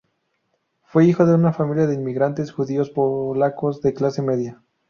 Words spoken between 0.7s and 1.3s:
Fue hijo